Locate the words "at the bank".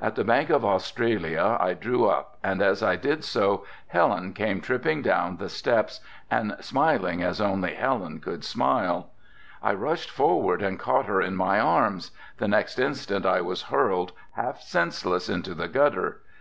0.00-0.50